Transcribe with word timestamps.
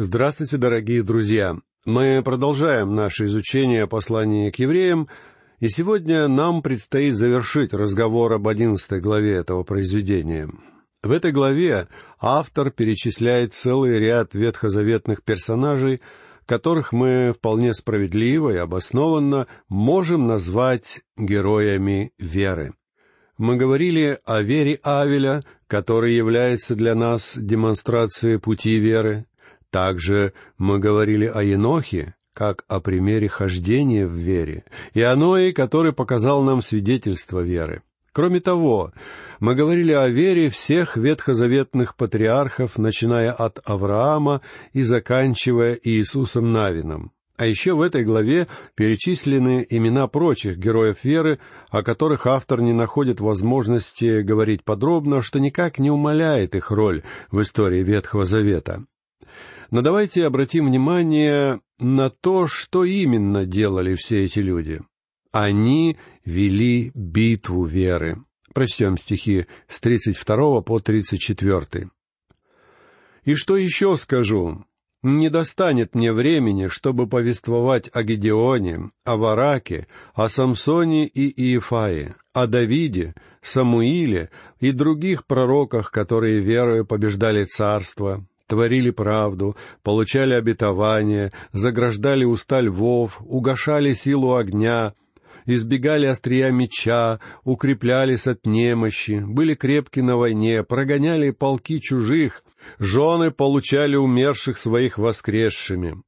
Здравствуйте, 0.00 0.58
дорогие 0.58 1.02
друзья! 1.02 1.56
Мы 1.84 2.22
продолжаем 2.24 2.94
наше 2.94 3.24
изучение 3.24 3.88
послания 3.88 4.52
к 4.52 4.58
евреям, 4.60 5.08
и 5.58 5.68
сегодня 5.68 6.28
нам 6.28 6.62
предстоит 6.62 7.16
завершить 7.16 7.72
разговор 7.74 8.34
об 8.34 8.46
одиннадцатой 8.46 9.00
главе 9.00 9.32
этого 9.32 9.64
произведения. 9.64 10.48
В 11.02 11.10
этой 11.10 11.32
главе 11.32 11.88
автор 12.20 12.70
перечисляет 12.70 13.54
целый 13.54 13.98
ряд 13.98 14.34
ветхозаветных 14.34 15.24
персонажей, 15.24 16.00
которых 16.46 16.92
мы 16.92 17.34
вполне 17.36 17.74
справедливо 17.74 18.50
и 18.50 18.56
обоснованно 18.56 19.48
можем 19.68 20.28
назвать 20.28 21.00
героями 21.16 22.12
веры. 22.20 22.72
Мы 23.36 23.56
говорили 23.56 24.20
о 24.24 24.42
вере 24.42 24.78
Авеля, 24.84 25.42
который 25.66 26.14
является 26.14 26.76
для 26.76 26.94
нас 26.94 27.32
демонстрацией 27.36 28.38
пути 28.38 28.78
веры, 28.78 29.26
также 29.70 30.32
мы 30.56 30.78
говорили 30.78 31.26
о 31.26 31.42
Енохе, 31.42 32.14
как 32.32 32.64
о 32.68 32.80
примере 32.80 33.28
хождения 33.28 34.06
в 34.06 34.12
вере, 34.12 34.64
и 34.94 35.02
о 35.02 35.16
Ное, 35.16 35.52
который 35.52 35.92
показал 35.92 36.42
нам 36.42 36.62
свидетельство 36.62 37.40
веры. 37.40 37.82
Кроме 38.12 38.40
того, 38.40 38.92
мы 39.40 39.54
говорили 39.54 39.92
о 39.92 40.08
вере 40.08 40.48
всех 40.48 40.96
ветхозаветных 40.96 41.96
патриархов, 41.96 42.78
начиная 42.78 43.32
от 43.32 43.60
Авраама 43.64 44.40
и 44.72 44.82
заканчивая 44.82 45.78
Иисусом 45.82 46.52
Навином. 46.52 47.12
А 47.36 47.46
еще 47.46 47.74
в 47.74 47.82
этой 47.82 48.02
главе 48.02 48.48
перечислены 48.74 49.64
имена 49.70 50.08
прочих 50.08 50.58
героев 50.58 51.04
веры, 51.04 51.38
о 51.70 51.84
которых 51.84 52.26
автор 52.26 52.60
не 52.60 52.72
находит 52.72 53.20
возможности 53.20 54.22
говорить 54.22 54.64
подробно, 54.64 55.22
что 55.22 55.38
никак 55.38 55.78
не 55.78 55.90
умаляет 55.90 56.56
их 56.56 56.72
роль 56.72 57.04
в 57.30 57.40
истории 57.40 57.84
Ветхого 57.84 58.24
Завета. 58.24 58.84
Но 59.70 59.82
давайте 59.82 60.26
обратим 60.26 60.66
внимание 60.66 61.60
на 61.78 62.10
то, 62.10 62.46
что 62.46 62.84
именно 62.84 63.44
делали 63.44 63.94
все 63.94 64.24
эти 64.24 64.38
люди. 64.38 64.80
Они 65.30 65.98
вели 66.24 66.90
битву 66.94 67.66
веры. 67.66 68.24
Прочтем 68.54 68.96
стихи 68.96 69.46
с 69.68 69.80
32 69.80 70.62
по 70.62 70.80
34. 70.80 71.90
«И 73.24 73.34
что 73.34 73.56
еще 73.56 73.96
скажу? 73.96 74.64
Не 75.02 75.28
достанет 75.28 75.94
мне 75.94 76.12
времени, 76.12 76.66
чтобы 76.66 77.06
повествовать 77.06 77.88
о 77.92 78.02
Гедеоне, 78.02 78.90
о 79.04 79.16
Вараке, 79.16 79.86
о 80.14 80.28
Самсоне 80.28 81.06
и 81.06 81.28
Иефае, 81.28 82.16
о 82.32 82.46
Давиде, 82.46 83.14
Самуиле 83.42 84.30
и 84.60 84.72
других 84.72 85.24
пророках, 85.26 85.92
которые 85.92 86.40
верою 86.40 86.84
побеждали 86.84 87.44
царство, 87.44 88.26
творили 88.48 88.90
правду, 88.90 89.56
получали 89.84 90.34
обетование, 90.34 91.32
заграждали 91.52 92.24
уста 92.24 92.60
львов, 92.60 93.20
угошали 93.20 93.92
силу 93.92 94.34
огня, 94.34 94.94
избегали 95.46 96.06
острия 96.06 96.50
меча, 96.50 97.20
укреплялись 97.44 98.26
от 98.26 98.46
немощи, 98.46 99.22
были 99.24 99.54
крепки 99.54 100.00
на 100.00 100.16
войне, 100.16 100.64
прогоняли 100.64 101.30
полки 101.30 101.78
чужих, 101.78 102.42
жены 102.78 103.30
получали 103.30 103.94
умерших 103.94 104.58
своих 104.58 104.98
воскресшими. 104.98 106.02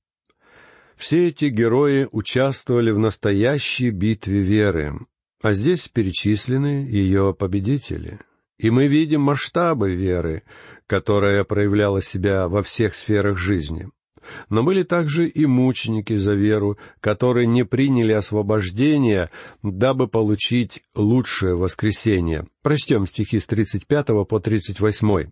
Все 0.97 1.29
эти 1.29 1.47
герои 1.47 2.09
участвовали 2.11 2.91
в 2.91 2.99
настоящей 2.99 3.91
битве 3.91 4.41
веры, 4.41 4.99
а 5.43 5.53
здесь 5.55 5.89
перечислены 5.89 6.87
ее 6.87 7.35
победители. 7.39 8.19
И 8.59 8.69
мы 8.69 8.89
видим 8.89 9.23
масштабы 9.23 9.95
веры, 9.95 10.43
которая 10.91 11.45
проявляла 11.45 12.03
себя 12.03 12.49
во 12.49 12.65
всех 12.65 12.97
сферах 12.97 13.39
жизни. 13.39 13.89
Но 14.49 14.65
были 14.65 14.83
также 14.83 15.29
и 15.29 15.47
мученики 15.47 16.17
за 16.17 16.35
веру, 16.35 16.79
которые 16.99 17.47
не 17.47 17.65
приняли 17.65 18.11
освобождения, 18.11 19.31
дабы 19.63 20.09
получить 20.09 20.83
лучшее 20.97 21.55
воскресение. 21.55 22.49
Прочтем 22.63 23.07
стихи 23.07 23.39
с 23.39 23.47
35 23.47 24.27
по 24.29 24.41
38. 24.41 25.31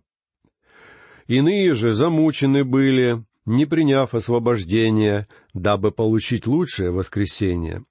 «Иные 1.27 1.75
же 1.75 1.93
замучены 1.93 2.63
были, 2.63 3.21
не 3.45 3.65
приняв 3.65 4.13
освобождения, 4.13 5.27
дабы 5.53 5.91
получить 5.91 6.47
лучшее 6.47 6.91
воскресение. 6.91 7.83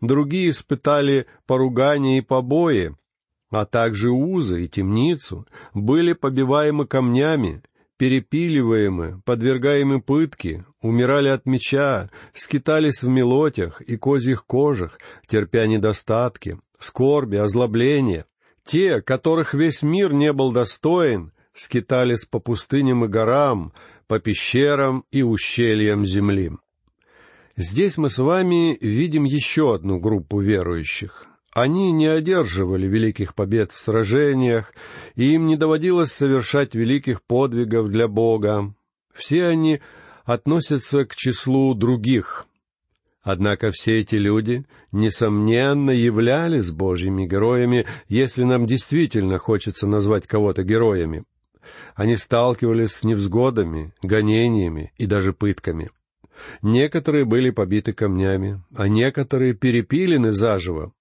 Другие 0.00 0.48
испытали 0.48 1.26
поругание 1.46 2.18
и 2.18 2.22
побои, 2.22 2.96
а 3.52 3.66
также 3.66 4.10
узы 4.10 4.64
и 4.64 4.68
темницу, 4.68 5.46
были 5.74 6.14
побиваемы 6.14 6.86
камнями, 6.86 7.62
перепиливаемы, 7.98 9.22
подвергаемы 9.24 10.00
пытке, 10.00 10.64
умирали 10.80 11.28
от 11.28 11.46
меча, 11.46 12.10
скитались 12.34 13.02
в 13.02 13.08
мелотях 13.08 13.80
и 13.82 13.96
козьих 13.96 14.46
кожах, 14.46 14.98
терпя 15.26 15.66
недостатки, 15.66 16.58
скорби, 16.80 17.36
озлобления. 17.36 18.26
Те, 18.64 19.02
которых 19.02 19.54
весь 19.54 19.82
мир 19.82 20.12
не 20.12 20.32
был 20.32 20.52
достоин, 20.52 21.32
скитались 21.52 22.24
по 22.24 22.38
пустыням 22.38 23.04
и 23.04 23.08
горам, 23.08 23.72
по 24.06 24.18
пещерам 24.18 25.04
и 25.10 25.22
ущельям 25.22 26.06
земли. 26.06 26.52
Здесь 27.56 27.98
мы 27.98 28.08
с 28.08 28.18
вами 28.18 28.78
видим 28.80 29.24
еще 29.24 29.74
одну 29.74 29.98
группу 29.98 30.40
верующих. 30.40 31.26
Они 31.52 31.92
не 31.92 32.06
одерживали 32.06 32.86
великих 32.86 33.34
побед 33.34 33.72
в 33.72 33.78
сражениях, 33.78 34.72
и 35.16 35.34
им 35.34 35.46
не 35.46 35.56
доводилось 35.56 36.10
совершать 36.10 36.74
великих 36.74 37.22
подвигов 37.22 37.90
для 37.90 38.08
Бога. 38.08 38.74
Все 39.12 39.46
они 39.46 39.80
относятся 40.24 41.04
к 41.04 41.14
числу 41.14 41.74
других. 41.74 42.46
Однако 43.22 43.70
все 43.70 44.00
эти 44.00 44.14
люди, 44.14 44.64
несомненно, 44.92 45.90
являлись 45.90 46.70
Божьими 46.70 47.26
героями, 47.26 47.86
если 48.08 48.44
нам 48.44 48.66
действительно 48.66 49.38
хочется 49.38 49.86
назвать 49.86 50.26
кого-то 50.26 50.62
героями. 50.64 51.24
Они 51.94 52.16
сталкивались 52.16 52.92
с 52.92 53.04
невзгодами, 53.04 53.92
гонениями 54.02 54.92
и 54.96 55.06
даже 55.06 55.34
пытками. 55.34 55.90
Некоторые 56.62 57.26
были 57.26 57.50
побиты 57.50 57.92
камнями, 57.92 58.62
а 58.74 58.88
некоторые 58.88 59.52
перепилены 59.52 60.32
заживо. 60.32 60.92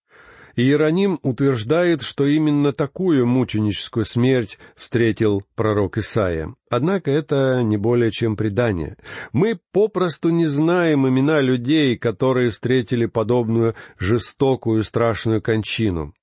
Иероним 0.56 1.20
утверждает, 1.24 2.02
что 2.02 2.26
именно 2.26 2.74
такую 2.74 3.26
мученическую 3.26 4.06
смерть 4.06 4.60
встретил 4.76 5.44
пророк 5.56 5.98
Исаия. 5.98 6.54
Однако 6.70 7.12
это 7.12 7.62
не 7.64 7.78
более 7.78 8.12
чем 8.12 8.36
предание. 8.36 8.98
Мы 9.34 9.60
попросту 9.72 10.30
не 10.30 10.48
знаем 10.48 11.08
имена 11.08 11.42
людей, 11.42 11.98
которые 11.98 12.52
встретили 12.52 13.06
подобную 13.06 13.76
жестокую 13.98 14.84
страшную 14.84 15.42
кончину. 15.42 16.14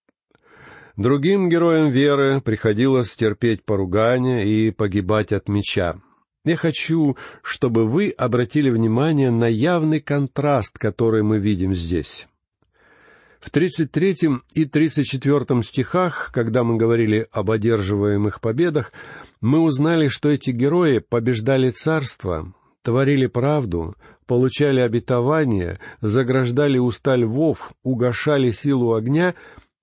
Другим 0.96 1.48
героям 1.48 1.90
веры 1.90 2.40
приходилось 2.40 3.14
терпеть 3.14 3.64
поругания 3.64 4.44
и 4.44 4.70
погибать 4.72 5.32
от 5.32 5.48
меча. 5.48 6.00
Я 6.44 6.56
хочу, 6.56 7.16
чтобы 7.42 7.86
вы 7.86 8.10
обратили 8.10 8.70
внимание 8.70 9.30
на 9.30 9.46
явный 9.46 10.00
контраст, 10.00 10.78
который 10.78 11.22
мы 11.22 11.38
видим 11.38 11.74
здесь. 11.74 12.26
В 13.40 13.50
33 13.50 14.16
и 14.54 14.64
34 14.64 15.62
стихах, 15.62 16.30
когда 16.34 16.64
мы 16.64 16.76
говорили 16.76 17.26
об 17.30 17.50
одерживаемых 17.50 18.40
победах, 18.40 18.92
мы 19.40 19.60
узнали, 19.60 20.08
что 20.08 20.28
эти 20.28 20.50
герои 20.50 20.98
побеждали 20.98 21.70
царство, 21.70 22.52
творили 22.82 23.26
правду, 23.26 23.94
получали 24.26 24.80
обетование, 24.80 25.78
заграждали 26.00 26.78
уста 26.78 27.14
львов, 27.16 27.72
угошали 27.84 28.50
силу 28.50 28.94
огня, 28.94 29.34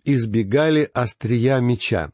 избегали 0.03 0.89
острия 0.93 1.59
меча. 1.59 2.11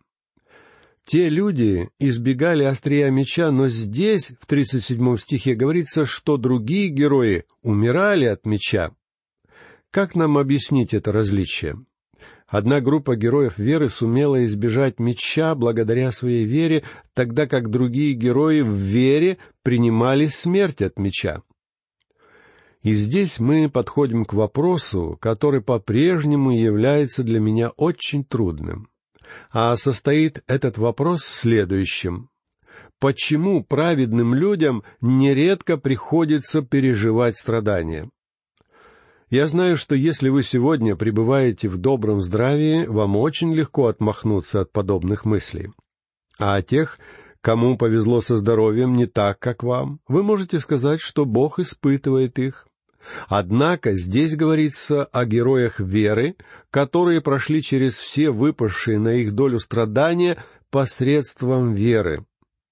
Те 1.06 1.30
люди 1.30 1.90
избегали 2.00 2.64
острия 2.64 3.10
меча, 3.10 3.50
но 3.50 3.68
здесь, 3.68 4.32
в 4.40 4.46
37 4.46 5.18
стихе, 5.18 5.56
говорится, 5.56 6.06
что 6.06 6.38
другие 6.38 6.90
герои 6.90 7.46
умирали 7.64 8.26
от 8.26 8.46
меча. 8.46 8.92
Как 9.92 10.16
нам 10.16 10.38
объяснить 10.38 10.94
это 10.94 11.12
различие? 11.12 11.84
Одна 12.48 12.80
группа 12.80 13.18
героев 13.18 13.58
веры 13.58 13.90
сумела 13.90 14.46
избежать 14.46 15.00
меча 15.00 15.54
благодаря 15.54 16.12
своей 16.12 16.46
вере, 16.46 16.84
тогда 17.14 17.46
как 17.46 17.70
другие 17.70 18.14
герои 18.14 18.62
в 18.62 18.74
вере 18.74 19.38
принимали 19.64 20.28
смерть 20.28 20.82
от 20.82 20.98
меча. 20.98 21.42
И 22.84 22.94
здесь 22.94 23.40
мы 23.40 23.70
подходим 23.70 24.24
к 24.26 24.34
вопросу, 24.34 25.18
который 25.22 25.62
по-прежнему 25.62 26.52
является 26.52 27.24
для 27.24 27.40
меня 27.40 27.70
очень 27.72 28.24
трудным. 28.24 28.90
А 29.52 29.76
состоит 29.76 30.42
этот 30.48 30.78
вопрос 30.78 31.24
в 31.24 31.36
следующем. 31.36 32.30
Почему 33.00 33.64
праведным 33.64 34.34
людям 34.34 34.84
нередко 35.02 35.78
приходится 35.78 36.62
переживать 36.62 37.38
страдания? 37.38 38.10
Я 39.32 39.48
знаю, 39.48 39.78
что 39.78 39.96
если 39.96 40.30
вы 40.30 40.44
сегодня 40.44 40.96
пребываете 40.96 41.70
в 41.70 41.78
добром 41.78 42.22
здравии, 42.22 42.86
вам 42.86 43.16
очень 43.16 43.52
легко 43.56 43.88
отмахнуться 43.88 44.62
от 44.62 44.72
подобных 44.72 45.26
мыслей. 45.26 45.72
А 46.38 46.56
о 46.56 46.62
тех, 46.62 47.00
Кому 47.42 47.76
повезло 47.76 48.22
со 48.22 48.38
здоровьем 48.38 48.94
не 48.94 49.08
так, 49.08 49.40
как 49.40 49.64
вам, 49.64 50.00
вы 50.08 50.22
можете 50.22 50.60
сказать, 50.60 51.02
что 51.02 51.26
Бог 51.26 51.58
испытывает 51.58 52.38
их. 52.38 52.68
Однако 53.28 53.94
здесь 53.94 54.36
говорится 54.36 55.06
о 55.06 55.26
героях 55.26 55.80
веры, 55.80 56.36
которые 56.70 57.20
прошли 57.20 57.64
через 57.64 57.98
все 57.98 58.30
выпавшие 58.30 59.00
на 59.00 59.16
их 59.16 59.32
долю 59.32 59.58
страдания 59.58 60.38
посредством 60.70 61.74
веры. 61.74 62.26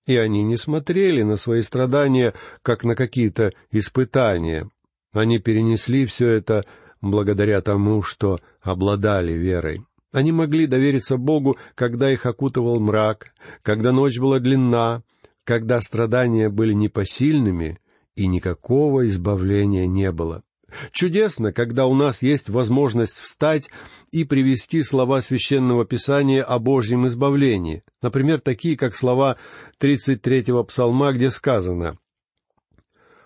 И 0.05 0.15
они 0.15 0.43
не 0.43 0.55
смотрели 0.55 1.23
на 1.23 1.35
свои 1.35 1.63
страдания, 1.63 2.35
как 2.61 2.83
на 2.83 2.95
какие-то 2.95 3.51
испытания. 3.71 4.69
Они 5.13 5.39
перенесли 5.39 6.05
все 6.05 6.27
это 6.29 6.65
благодаря 7.01 7.61
тому, 7.61 8.03
что 8.03 8.39
обладали 8.61 9.33
верой. 9.33 9.83
Они 10.11 10.31
могли 10.31 10.65
довериться 10.65 11.17
Богу, 11.17 11.57
когда 11.75 12.11
их 12.11 12.25
окутывал 12.25 12.79
мрак, 12.79 13.31
когда 13.61 13.91
ночь 13.91 14.17
была 14.17 14.39
длинна, 14.39 15.03
когда 15.43 15.81
страдания 15.81 16.49
были 16.49 16.73
непосильными, 16.73 17.79
и 18.15 18.27
никакого 18.27 19.07
избавления 19.07 19.87
не 19.87 20.11
было. 20.11 20.43
Чудесно, 20.91 21.51
когда 21.51 21.87
у 21.87 21.95
нас 21.95 22.21
есть 22.21 22.49
возможность 22.49 23.19
встать 23.19 23.69
и 24.11 24.23
привести 24.23 24.83
слова 24.83 25.21
священного 25.21 25.85
писания 25.85 26.43
о 26.43 26.59
Божьем 26.59 27.07
избавлении, 27.07 27.83
например, 28.03 28.39
такие, 28.39 28.77
как 28.77 28.95
слова 28.95 29.37
33-го 29.79 30.63
псалма, 30.65 31.11
где 31.13 31.31
сказано 31.31 31.97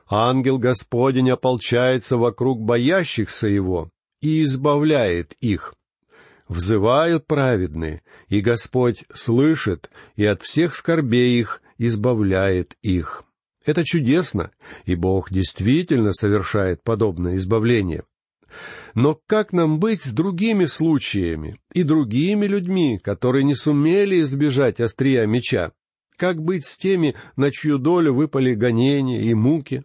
«Ангел 0.09 0.57
Господень 0.57 1.31
ополчается 1.31 2.17
вокруг 2.17 2.61
боящихся 2.61 3.47
его 3.47 3.89
и 4.21 4.44
избавляет 4.44 5.33
их». 5.39 5.73
Взывают 6.47 7.25
праведные, 7.25 8.01
и 8.27 8.41
Господь 8.41 9.05
слышит, 9.13 9.89
и 10.15 10.25
от 10.25 10.41
всех 10.41 10.75
скорбей 10.75 11.39
их 11.39 11.61
избавляет 11.77 12.75
их. 12.81 13.23
Это 13.65 13.83
чудесно, 13.85 14.51
и 14.85 14.95
Бог 14.95 15.31
действительно 15.31 16.11
совершает 16.11 16.83
подобное 16.83 17.38
избавление. 17.38 18.03
Но 18.94 19.19
как 19.25 19.53
нам 19.53 19.79
быть 19.79 20.01
с 20.01 20.13
другими 20.13 20.65
случаями 20.65 21.55
и 21.73 21.83
другими 21.83 22.45
людьми, 22.45 23.00
которые 23.00 23.44
не 23.44 23.55
сумели 23.55 24.21
избежать 24.21 24.79
острия 24.79 25.25
меча? 25.25 25.71
Как 26.17 26.41
быть 26.41 26.65
с 26.65 26.77
теми, 26.77 27.15
на 27.35 27.51
чью 27.51 27.79
долю 27.79 28.13
выпали 28.13 28.53
гонения 28.53 29.21
и 29.21 29.33
муки? 29.33 29.83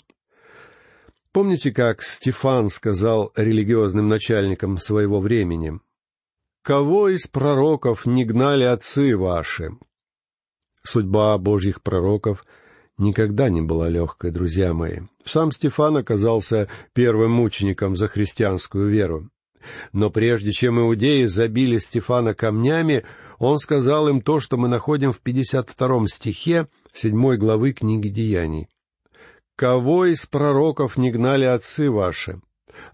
Помните, 1.32 1.72
как 1.72 2.02
Стефан 2.02 2.68
сказал 2.68 3.32
религиозным 3.36 4.08
начальникам 4.08 4.78
своего 4.78 5.20
времени? 5.20 5.80
«Кого 6.62 7.08
из 7.08 7.26
пророков 7.26 8.06
не 8.06 8.24
гнали 8.24 8.64
отцы 8.64 9.16
ваши?» 9.16 9.70
Судьба 10.82 11.36
Божьих 11.38 11.82
пророков— 11.82 12.44
никогда 12.98 13.48
не 13.48 13.62
была 13.62 13.88
легкой, 13.88 14.30
друзья 14.30 14.74
мои. 14.74 15.00
Сам 15.24 15.52
Стефан 15.52 15.96
оказался 15.96 16.68
первым 16.92 17.32
мучеником 17.32 17.96
за 17.96 18.08
христианскую 18.08 18.88
веру. 18.88 19.30
Но 19.92 20.10
прежде 20.10 20.52
чем 20.52 20.78
иудеи 20.78 21.24
забили 21.24 21.78
Стефана 21.78 22.34
камнями, 22.34 23.04
он 23.38 23.58
сказал 23.58 24.08
им 24.08 24.20
то, 24.20 24.40
что 24.40 24.56
мы 24.56 24.68
находим 24.68 25.12
в 25.12 25.20
52 25.20 26.06
стихе 26.06 26.68
7 26.92 27.36
главы 27.36 27.72
книги 27.72 28.08
Деяний. 28.08 28.68
«Кого 29.58 30.06
из 30.06 30.24
пророков 30.24 30.96
не 30.96 31.10
гнали 31.10 31.44
отцы 31.44 31.90
ваши? 31.90 32.40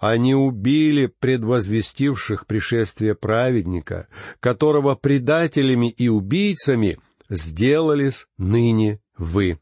Они 0.01 0.35
убили 0.35 1.13
предвозвестивших 1.19 2.47
пришествие 2.47 3.15
праведника, 3.15 4.09
которого 4.41 4.95
предателями 4.95 5.91
и 5.91 6.09
убийцами 6.09 6.97
сделались 7.29 8.27
ныне 8.39 9.01
вы». 9.19 9.59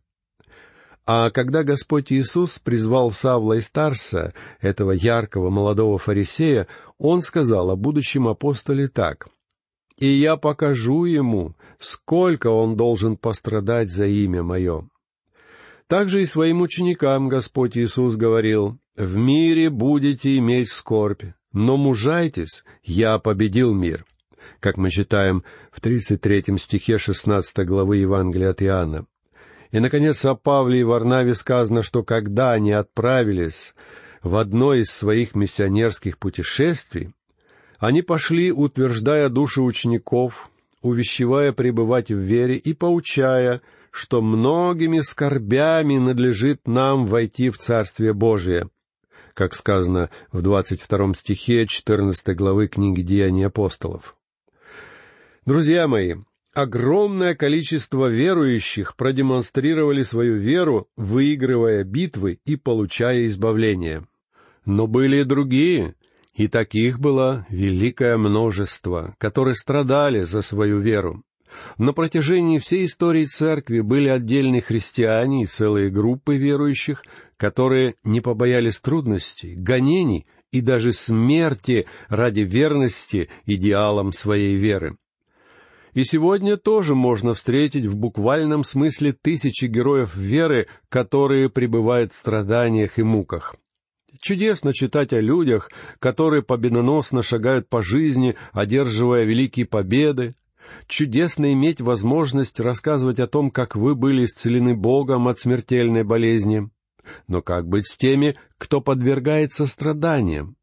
А 1.04 1.30
когда 1.30 1.64
Господь 1.64 2.12
Иисус 2.12 2.60
призвал 2.60 3.10
Савла 3.10 3.54
и 3.54 3.62
Старса, 3.62 4.32
этого 4.60 4.92
яркого 4.92 5.50
молодого 5.50 5.98
фарисея, 5.98 6.68
он 6.98 7.20
сказал 7.20 7.70
о 7.70 7.74
будущем 7.74 8.28
апостоле 8.28 8.86
так. 8.86 9.26
«И 9.98 10.06
я 10.06 10.36
покажу 10.36 11.04
ему, 11.04 11.56
сколько 11.80 12.46
он 12.46 12.76
должен 12.76 13.16
пострадать 13.16 13.90
за 13.90 14.06
имя 14.06 14.44
мое». 14.44 14.88
Также 15.92 16.22
и 16.22 16.24
своим 16.24 16.62
ученикам 16.62 17.28
Господь 17.28 17.76
Иисус 17.76 18.16
говорил, 18.16 18.78
«В 18.96 19.14
мире 19.16 19.68
будете 19.68 20.38
иметь 20.38 20.70
скорбь, 20.70 21.22
но 21.52 21.76
мужайтесь, 21.76 22.64
я 22.82 23.18
победил 23.18 23.74
мир». 23.74 24.06
Как 24.58 24.78
мы 24.78 24.88
читаем 24.88 25.44
в 25.70 25.82
33 25.82 26.56
стихе 26.56 26.96
16 26.96 27.66
главы 27.66 27.98
Евангелия 27.98 28.52
от 28.52 28.62
Иоанна. 28.62 29.04
И, 29.70 29.80
наконец, 29.80 30.24
о 30.24 30.34
Павле 30.34 30.80
и 30.80 30.82
Варнаве 30.82 31.34
сказано, 31.34 31.82
что 31.82 32.02
когда 32.02 32.52
они 32.52 32.72
отправились 32.72 33.74
в 34.22 34.36
одно 34.36 34.72
из 34.72 34.90
своих 34.90 35.34
миссионерских 35.34 36.16
путешествий, 36.16 37.10
они 37.78 38.00
пошли, 38.00 38.50
утверждая 38.50 39.28
души 39.28 39.60
учеников, 39.60 40.48
увещевая 40.80 41.52
пребывать 41.52 42.10
в 42.10 42.16
вере 42.16 42.56
и 42.56 42.72
поучая, 42.72 43.60
что 43.92 44.20
многими 44.20 45.00
скорбями 45.00 45.98
надлежит 45.98 46.66
нам 46.66 47.06
войти 47.06 47.50
в 47.50 47.58
Царствие 47.58 48.14
Божие, 48.14 48.68
как 49.34 49.54
сказано 49.54 50.10
в 50.32 50.42
двадцать 50.42 50.80
втором 50.80 51.14
стихе 51.14 51.66
четырнадцатой 51.68 52.34
главы 52.34 52.66
книги 52.66 53.02
Деяний 53.02 53.46
апостолов. 53.46 54.16
Друзья 55.44 55.86
мои, 55.86 56.16
Огромное 56.54 57.34
количество 57.34 58.08
верующих 58.08 58.94
продемонстрировали 58.96 60.02
свою 60.02 60.36
веру, 60.36 60.86
выигрывая 60.96 61.82
битвы 61.82 62.40
и 62.44 62.56
получая 62.56 63.26
избавление. 63.28 64.06
Но 64.66 64.86
были 64.86 65.22
и 65.22 65.24
другие, 65.24 65.94
и 66.34 66.48
таких 66.48 67.00
было 67.00 67.46
великое 67.48 68.18
множество, 68.18 69.16
которые 69.16 69.54
страдали 69.54 70.24
за 70.24 70.42
свою 70.42 70.80
веру. 70.80 71.24
На 71.78 71.92
протяжении 71.92 72.58
всей 72.58 72.86
истории 72.86 73.26
церкви 73.26 73.80
были 73.80 74.08
отдельные 74.08 74.62
христиане 74.62 75.44
и 75.44 75.46
целые 75.46 75.90
группы 75.90 76.36
верующих, 76.36 77.04
которые 77.36 77.94
не 78.04 78.20
побоялись 78.20 78.80
трудностей, 78.80 79.54
гонений 79.54 80.26
и 80.50 80.60
даже 80.60 80.92
смерти 80.92 81.86
ради 82.08 82.40
верности 82.40 83.28
идеалам 83.46 84.12
своей 84.12 84.56
веры. 84.56 84.96
И 85.94 86.04
сегодня 86.04 86.56
тоже 86.56 86.94
можно 86.94 87.34
встретить 87.34 87.84
в 87.84 87.96
буквальном 87.96 88.64
смысле 88.64 89.12
тысячи 89.12 89.66
героев 89.66 90.16
веры, 90.16 90.66
которые 90.88 91.50
пребывают 91.50 92.12
в 92.12 92.16
страданиях 92.16 92.98
и 92.98 93.02
муках. 93.02 93.54
Чудесно 94.20 94.72
читать 94.72 95.12
о 95.12 95.20
людях, 95.20 95.70
которые 95.98 96.42
победоносно 96.42 97.22
шагают 97.22 97.68
по 97.68 97.82
жизни, 97.82 98.36
одерживая 98.52 99.24
великие 99.24 99.66
победы. 99.66 100.34
Чудесно 100.86 101.52
иметь 101.52 101.80
возможность 101.80 102.60
рассказывать 102.60 103.18
о 103.18 103.26
том, 103.26 103.50
как 103.50 103.76
вы 103.76 103.94
были 103.94 104.24
исцелены 104.24 104.74
Богом 104.74 105.28
от 105.28 105.38
смертельной 105.38 106.04
болезни. 106.04 106.70
Но 107.26 107.42
как 107.42 107.68
быть 107.68 107.86
с 107.86 107.96
теми, 107.96 108.36
кто 108.58 108.80
подвергается 108.80 109.66
страданиям? 109.66 110.56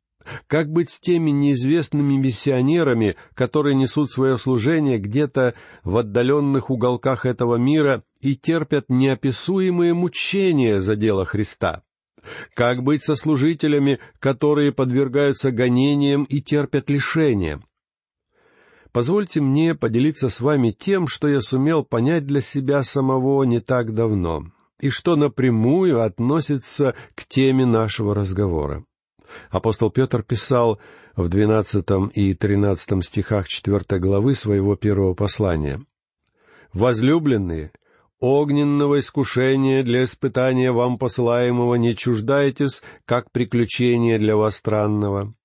Как 0.47 0.69
быть 0.69 0.89
с 0.89 0.99
теми 0.99 1.31
неизвестными 1.31 2.15
миссионерами, 2.15 3.15
которые 3.33 3.75
несут 3.75 4.11
свое 4.11 4.37
служение 4.37 4.99
где-то 4.99 5.55
в 5.83 5.97
отдаленных 5.97 6.69
уголках 6.69 7.25
этого 7.25 7.55
мира 7.55 8.03
и 8.21 8.35
терпят 8.35 8.85
неописуемые 8.89 9.93
мучения 9.93 10.81
за 10.81 10.95
дело 10.95 11.25
Христа? 11.25 11.83
Как 12.53 12.83
быть 12.83 13.03
со 13.03 13.15
служителями, 13.15 13.99
которые 14.19 14.71
подвергаются 14.71 15.51
гонениям 15.51 16.25
и 16.25 16.41
терпят 16.41 16.89
лишения? 16.89 17.61
Позвольте 18.91 19.39
мне 19.39 19.75
поделиться 19.75 20.29
с 20.29 20.41
вами 20.41 20.71
тем, 20.71 21.07
что 21.07 21.27
я 21.27 21.41
сумел 21.41 21.83
понять 21.83 22.25
для 22.25 22.41
себя 22.41 22.83
самого 22.83 23.43
не 23.43 23.59
так 23.59 23.93
давно, 23.93 24.45
и 24.79 24.89
что 24.89 25.15
напрямую 25.15 26.01
относится 26.01 26.95
к 27.13 27.25
теме 27.25 27.65
нашего 27.65 28.15
разговора. 28.15 28.83
Апостол 29.51 29.91
Петр 29.91 30.23
писал 30.23 30.79
в 31.15 31.29
двенадцатом 31.29 32.07
и 32.07 32.33
тринадцатом 32.33 33.03
стихах 33.03 33.47
четвертой 33.47 33.99
главы 33.99 34.33
своего 34.33 34.75
первого 34.75 35.13
послания. 35.13 35.85
«Возлюбленные, 36.73 37.71
огненного 38.19 38.99
искушения 38.99 39.83
для 39.83 40.05
испытания 40.05 40.71
вам 40.71 40.97
посылаемого 40.97 41.75
не 41.75 41.95
чуждайтесь, 41.95 42.81
как 43.05 43.31
приключения 43.31 44.17
для 44.17 44.35
вас 44.35 44.55
странного. 44.55 45.35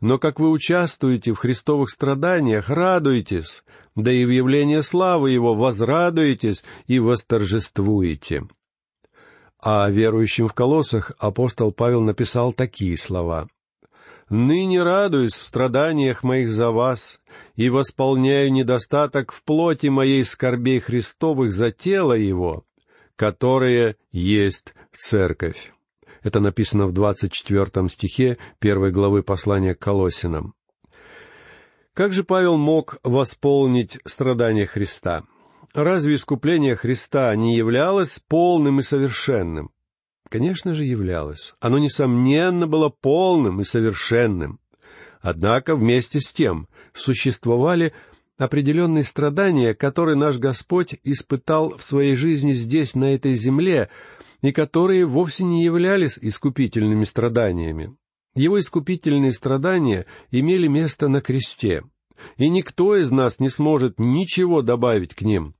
Но 0.00 0.18
как 0.18 0.40
вы 0.40 0.50
участвуете 0.50 1.32
в 1.32 1.38
христовых 1.38 1.90
страданиях, 1.90 2.68
радуйтесь, 2.68 3.64
да 3.94 4.12
и 4.12 4.24
в 4.24 4.30
явлении 4.30 4.80
славы 4.80 5.30
Его 5.30 5.54
возрадуетесь 5.54 6.64
и 6.86 6.98
восторжествуете». 6.98 8.46
А 9.62 9.88
верующим 9.88 10.48
в 10.48 10.52
колоссах 10.52 11.12
апостол 11.18 11.72
Павел 11.72 12.02
написал 12.02 12.52
такие 12.52 12.98
слова. 12.98 13.48
ныне 14.28 14.82
радуюсь 14.82 15.32
в 15.32 15.44
страданиях 15.44 16.22
моих 16.22 16.50
за 16.50 16.70
вас 16.70 17.18
и 17.56 17.70
восполняю 17.70 18.52
недостаток 18.52 19.32
в 19.32 19.42
плоти 19.42 19.86
моей 19.86 20.24
скорбей 20.24 20.80
Христовых 20.80 21.52
за 21.52 21.70
тело 21.70 22.12
Его, 22.12 22.64
которое 23.16 23.96
есть 24.12 24.74
церковь». 24.92 25.74
Это 26.24 26.40
написано 26.40 26.86
в 26.86 26.92
двадцать 26.92 27.32
четвертом 27.32 27.90
стихе 27.90 28.38
первой 28.58 28.90
главы 28.90 29.22
послания 29.22 29.74
к 29.74 29.78
Колосинам. 29.78 30.54
Как 31.92 32.14
же 32.14 32.24
Павел 32.24 32.56
мог 32.56 32.96
восполнить 33.04 33.98
страдания 34.06 34.66
Христа? 34.66 35.24
Разве 35.74 36.16
искупление 36.16 36.76
Христа 36.76 37.36
не 37.36 37.54
являлось 37.56 38.20
полным 38.26 38.80
и 38.80 38.82
совершенным? 38.82 39.70
Конечно 40.30 40.74
же, 40.74 40.84
являлось. 40.84 41.54
Оно, 41.60 41.78
несомненно, 41.78 42.66
было 42.66 42.88
полным 42.88 43.60
и 43.60 43.64
совершенным. 43.64 44.60
Однако, 45.20 45.76
вместе 45.76 46.20
с 46.20 46.32
тем, 46.32 46.68
существовали 46.94 47.92
определенные 48.38 49.04
страдания, 49.04 49.74
которые 49.74 50.16
наш 50.16 50.38
Господь 50.38 50.96
испытал 51.04 51.76
в 51.76 51.84
своей 51.84 52.16
жизни 52.16 52.52
здесь, 52.52 52.94
на 52.94 53.14
этой 53.14 53.34
земле, 53.34 53.90
и 54.44 54.52
которые 54.52 55.06
вовсе 55.06 55.42
не 55.42 55.64
являлись 55.64 56.18
искупительными 56.20 57.04
страданиями. 57.04 57.96
Его 58.34 58.60
искупительные 58.60 59.32
страдания 59.32 60.04
имели 60.30 60.66
место 60.66 61.08
на 61.08 61.22
кресте, 61.22 61.82
и 62.36 62.50
никто 62.50 62.94
из 62.94 63.10
нас 63.10 63.40
не 63.40 63.48
сможет 63.48 63.98
ничего 63.98 64.60
добавить 64.60 65.14
к 65.14 65.22
ним. 65.22 65.54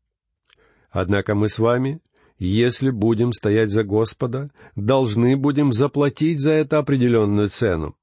Однако 0.90 1.34
мы 1.34 1.48
с 1.48 1.58
вами, 1.58 2.00
если 2.38 2.90
будем 2.90 3.32
стоять 3.32 3.70
за 3.70 3.84
Господа, 3.84 4.50
должны 4.76 5.34
будем 5.38 5.72
заплатить 5.72 6.40
за 6.40 6.52
это 6.52 6.76
определенную 6.76 7.48
цену. 7.48 7.96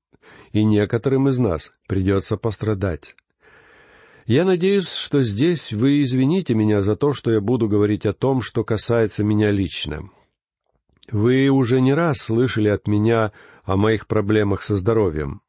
И 0.51 0.63
некоторым 0.63 1.27
из 1.27 1.37
нас 1.37 1.73
придется 1.87 2.37
пострадать. 2.37 3.15
Я 4.25 4.45
надеюсь, 4.45 4.91
что 4.91 5.21
здесь 5.21 5.73
вы 5.73 6.01
извините 6.01 6.55
меня 6.55 6.81
за 6.81 6.95
то, 6.95 7.13
что 7.13 7.29
я 7.29 7.39
буду 7.39 7.67
говорить 7.67 8.07
о 8.07 8.13
том, 8.13 8.41
что 8.41 8.63
касается 8.63 9.23
меня 9.23 9.51
лично. 9.51 10.09
Вы 11.09 11.49
уже 11.49 11.81
не 11.81 11.93
раз 11.93 12.17
слышали 12.19 12.67
от 12.67 12.87
меня 12.87 13.31
о 13.63 13.77
моих 13.77 14.07
проблемах 14.07 14.63
со 14.63 14.75
здоровьем. 14.75 15.41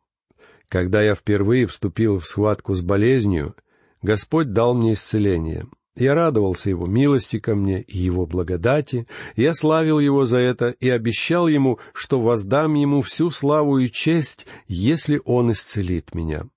Когда 0.69 1.03
я 1.03 1.15
впервые 1.15 1.67
вступил 1.67 2.19
в 2.19 2.27
схватку 2.27 2.75
с 2.75 2.81
болезнью, 2.81 3.55
Господь 4.01 4.53
дал 4.53 4.75
мне 4.75 4.95
исцеление. 4.95 5.67
Я 5.97 6.15
радовался 6.15 6.71
Его 6.71 6.87
милости 6.87 7.39
ко 7.39 7.55
мне 7.55 7.83
и 7.83 7.99
Его 7.99 8.25
благодати, 8.25 9.07
я 9.37 9.53
славил 9.53 9.99
Его 9.99 10.25
за 10.25 10.39
это 10.39 10.71
и 10.81 10.89
обещал 10.89 11.49
Ему, 11.49 11.79
что 11.93 12.21
воздам 12.21 12.75
Ему 12.75 13.03
всю 13.03 13.29
славу 13.31 13.79
и 13.79 13.91
честь, 13.91 14.47
если 14.67 15.21
Он 15.27 15.53
исцелит 15.53 16.15
меня. 16.15 16.49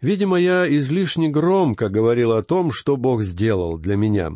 Видимо, 0.00 0.36
я 0.36 0.68
излишне 0.68 1.28
громко 1.28 1.88
говорил 1.88 2.32
о 2.32 2.42
том, 2.42 2.72
что 2.72 2.96
Бог 2.96 3.22
сделал 3.22 3.78
для 3.78 3.96
меня. 3.96 4.32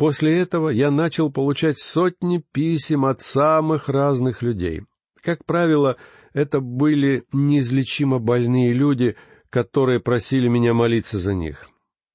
После 0.00 0.38
этого 0.38 0.70
я 0.70 0.90
начал 0.90 1.30
получать 1.30 1.78
сотни 1.78 2.42
писем 2.52 3.04
от 3.04 3.20
самых 3.20 3.90
разных 3.90 4.40
людей. 4.40 4.84
Как 5.20 5.44
правило, 5.44 5.98
это 6.32 6.60
были 6.60 7.24
неизлечимо 7.34 8.18
больные 8.18 8.72
люди, 8.72 9.16
которые 9.50 10.00
просили 10.00 10.48
меня 10.48 10.72
молиться 10.72 11.18
за 11.18 11.34
них. 11.34 11.68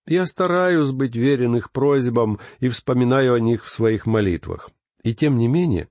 Я 0.08 0.26
стараюсь 0.26 0.90
быть 0.90 1.16
верен 1.16 1.58
их 1.58 1.72
просьбам 1.72 2.40
и 2.60 2.70
вспоминаю 2.70 3.36
о 3.36 3.40
них 3.40 3.64
в 3.64 3.70
своих 3.70 4.08
молитвах. 4.08 4.72
И 5.04 5.14
тем 5.14 5.38
не 5.38 5.48
менее, 5.48 5.88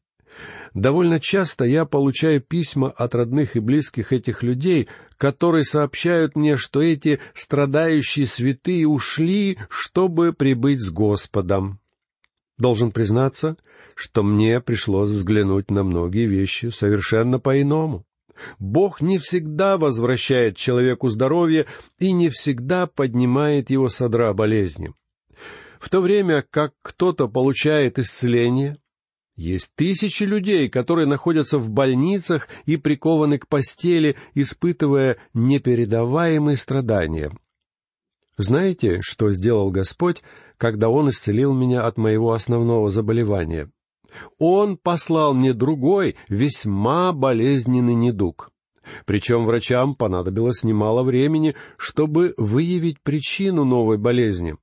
довольно 0.74 1.20
часто 1.20 1.64
я 1.64 1.84
получаю 1.84 2.40
письма 2.40 2.90
от 2.90 3.14
родных 3.14 3.54
и 3.54 3.60
близких 3.60 4.12
этих 4.12 4.42
людей, 4.42 4.88
которые 5.16 5.62
сообщают 5.62 6.34
мне, 6.34 6.56
что 6.56 6.82
эти 6.82 7.20
страдающие 7.34 8.26
святые 8.26 8.88
ушли, 8.88 9.58
чтобы 9.68 10.32
прибыть 10.32 10.80
с 10.80 10.90
Господом. 10.90 11.78
Должен 12.56 12.92
признаться, 12.92 13.56
что 13.94 14.22
мне 14.22 14.60
пришлось 14.60 15.10
взглянуть 15.10 15.70
на 15.70 15.82
многие 15.82 16.26
вещи 16.26 16.66
совершенно 16.66 17.40
по-иному. 17.40 18.04
Бог 18.58 19.00
не 19.00 19.18
всегда 19.18 19.78
возвращает 19.78 20.56
человеку 20.56 21.08
здоровье 21.08 21.66
и 21.98 22.12
не 22.12 22.28
всегда 22.30 22.86
поднимает 22.86 23.70
его 23.70 23.88
с 23.88 24.00
одра 24.00 24.32
болезни. 24.32 24.92
В 25.78 25.90
то 25.90 26.00
время 26.00 26.44
как 26.48 26.72
кто-то 26.82 27.28
получает 27.28 27.98
исцеление, 27.98 28.78
есть 29.36 29.72
тысячи 29.74 30.22
людей, 30.22 30.68
которые 30.68 31.06
находятся 31.06 31.58
в 31.58 31.68
больницах 31.68 32.48
и 32.66 32.76
прикованы 32.76 33.38
к 33.38 33.48
постели, 33.48 34.16
испытывая 34.34 35.16
непередаваемые 35.34 36.56
страдания. 36.56 37.32
Знаете, 38.36 39.00
что 39.02 39.30
сделал 39.30 39.70
Господь, 39.70 40.22
когда 40.58 40.88
Он 40.88 41.10
исцелил 41.10 41.54
меня 41.54 41.86
от 41.86 41.96
моего 41.96 42.32
основного 42.32 42.90
заболевания? 42.90 43.70
Он 44.38 44.76
послал 44.76 45.34
мне 45.34 45.52
другой, 45.52 46.16
весьма 46.28 47.12
болезненный 47.12 47.94
недуг. 47.94 48.50
Причем 49.06 49.46
врачам 49.46 49.94
понадобилось 49.94 50.62
немало 50.62 51.02
времени, 51.02 51.54
чтобы 51.76 52.34
выявить 52.36 53.00
причину 53.00 53.64
новой 53.64 53.98
болезни. 53.98 54.56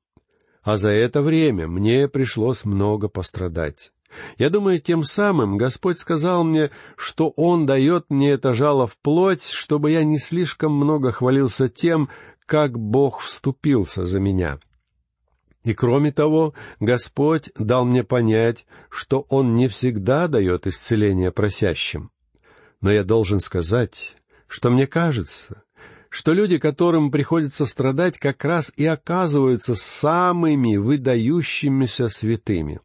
А 0.63 0.77
за 0.77 0.89
это 0.89 1.21
время 1.21 1.67
мне 1.67 2.07
пришлось 2.07 2.65
много 2.65 3.07
пострадать. 3.07 3.91
Я 4.37 4.49
думаю, 4.49 4.79
тем 4.79 5.03
самым 5.03 5.57
Господь 5.57 5.97
сказал 5.97 6.43
мне, 6.43 6.69
что 6.97 7.29
Он 7.35 7.65
дает 7.65 8.05
мне 8.09 8.31
это 8.31 8.53
жало 8.53 8.85
в 8.85 8.97
плоть, 8.97 9.45
чтобы 9.45 9.91
я 9.91 10.03
не 10.03 10.19
слишком 10.19 10.73
много 10.73 11.11
хвалился 11.11 11.69
тем, 11.69 12.09
как 12.45 12.77
Бог 12.77 13.21
вступился 13.21 14.05
за 14.05 14.19
меня. 14.19 14.59
И 15.63 15.73
кроме 15.73 16.11
того, 16.11 16.53
Господь 16.79 17.51
дал 17.57 17.85
мне 17.85 18.03
понять, 18.03 18.65
что 18.89 19.25
Он 19.29 19.55
не 19.55 19.67
всегда 19.67 20.27
дает 20.27 20.65
исцеление 20.65 21.31
просящим. 21.31 22.11
Но 22.81 22.91
я 22.91 23.03
должен 23.03 23.39
сказать, 23.39 24.17
что 24.47 24.71
мне 24.71 24.87
кажется, 24.87 25.63
что 26.09 26.33
люди, 26.33 26.57
которым 26.57 27.11
приходится 27.11 27.65
страдать, 27.65 28.17
как 28.17 28.43
раз 28.43 28.71
и 28.75 28.85
оказываются 28.85 29.75
самыми 29.75 30.77
выдающимися 30.77 32.09
святыми. 32.09 32.81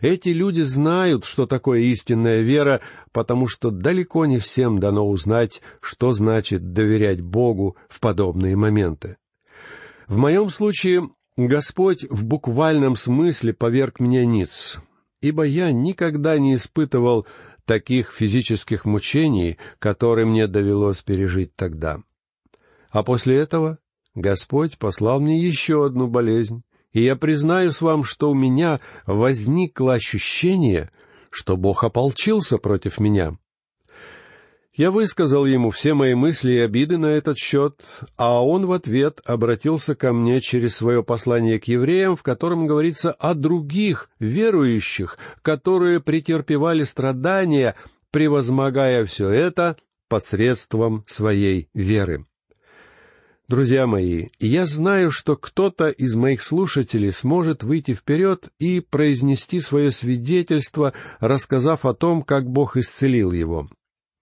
Эти 0.00 0.30
люди 0.30 0.60
знают, 0.62 1.24
что 1.24 1.46
такое 1.46 1.80
истинная 1.80 2.42
вера, 2.42 2.80
потому 3.12 3.46
что 3.46 3.70
далеко 3.70 4.26
не 4.26 4.38
всем 4.38 4.78
дано 4.78 5.08
узнать, 5.08 5.62
что 5.80 6.12
значит 6.12 6.72
доверять 6.72 7.20
Богу 7.20 7.76
в 7.88 8.00
подобные 8.00 8.56
моменты. 8.56 9.16
В 10.06 10.16
моем 10.16 10.48
случае 10.50 11.10
Господь 11.36 12.04
в 12.08 12.24
буквальном 12.24 12.96
смысле 12.96 13.52
поверг 13.52 14.00
меня 14.00 14.24
ниц, 14.24 14.78
ибо 15.20 15.44
я 15.44 15.72
никогда 15.72 16.38
не 16.38 16.54
испытывал 16.54 17.26
таких 17.64 18.12
физических 18.12 18.84
мучений, 18.84 19.58
которые 19.78 20.26
мне 20.26 20.46
довелось 20.46 21.02
пережить 21.02 21.54
тогда. 21.56 22.00
А 22.90 23.02
после 23.02 23.36
этого 23.36 23.78
Господь 24.14 24.78
послал 24.78 25.20
мне 25.20 25.38
еще 25.38 25.84
одну 25.84 26.06
болезнь, 26.06 26.62
и 26.96 27.02
я 27.02 27.14
признаюсь 27.14 27.82
вам, 27.82 28.04
что 28.04 28.30
у 28.30 28.34
меня 28.34 28.80
возникло 29.04 29.92
ощущение, 29.92 30.90
что 31.28 31.58
Бог 31.58 31.84
ополчился 31.84 32.56
против 32.56 32.98
меня. 32.98 33.36
Я 34.72 34.90
высказал 34.90 35.44
ему 35.44 35.70
все 35.72 35.92
мои 35.92 36.14
мысли 36.14 36.52
и 36.52 36.58
обиды 36.58 36.96
на 36.96 37.08
этот 37.08 37.36
счет, 37.36 37.82
а 38.16 38.42
он 38.42 38.64
в 38.64 38.72
ответ 38.72 39.20
обратился 39.26 39.94
ко 39.94 40.14
мне 40.14 40.40
через 40.40 40.74
свое 40.74 41.02
послание 41.02 41.60
к 41.60 41.64
евреям, 41.64 42.16
в 42.16 42.22
котором 42.22 42.66
говорится 42.66 43.12
о 43.12 43.34
других 43.34 44.08
верующих, 44.18 45.18
которые 45.42 46.00
претерпевали 46.00 46.84
страдания, 46.84 47.76
превозмогая 48.10 49.04
все 49.04 49.28
это 49.28 49.76
посредством 50.08 51.04
своей 51.06 51.68
веры. 51.74 52.24
Друзья 53.48 53.86
мои, 53.86 54.26
я 54.40 54.66
знаю, 54.66 55.12
что 55.12 55.36
кто-то 55.36 55.88
из 55.88 56.16
моих 56.16 56.42
слушателей 56.42 57.12
сможет 57.12 57.62
выйти 57.62 57.94
вперед 57.94 58.48
и 58.58 58.80
произнести 58.80 59.60
свое 59.60 59.92
свидетельство, 59.92 60.94
рассказав 61.20 61.84
о 61.84 61.94
том, 61.94 62.22
как 62.22 62.50
Бог 62.50 62.76
исцелил 62.76 63.30
его. 63.30 63.68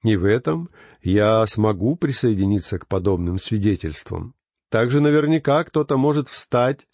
И 0.02 0.16
в 0.16 0.26
этом 0.26 0.68
я 1.02 1.46
смогу 1.46 1.96
присоединиться 1.96 2.78
к 2.78 2.86
подобным 2.86 3.38
свидетельствам. 3.38 4.34
Также 4.70 5.00
наверняка 5.00 5.64
кто-то 5.64 5.96
может 5.96 6.28
встать 6.28 6.86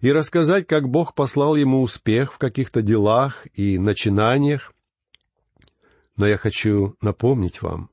и 0.00 0.10
рассказать, 0.10 0.66
как 0.66 0.88
Бог 0.88 1.14
послал 1.14 1.54
ему 1.54 1.82
успех 1.82 2.32
в 2.32 2.38
каких-то 2.38 2.82
делах 2.82 3.46
и 3.54 3.78
начинаниях. 3.78 4.72
Но 6.16 6.26
я 6.26 6.36
хочу 6.36 6.96
напомнить 7.00 7.62
вам, 7.62 7.90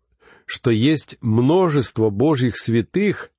что 0.47 0.71
есть 0.71 1.19
множество 1.21 2.09
Божьих 2.09 2.57
святых, 2.57 3.29